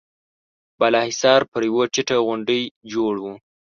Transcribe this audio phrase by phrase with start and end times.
[0.79, 2.61] بالا حصار پر يوه ټيټه غونډۍ
[2.91, 3.25] جوړ و.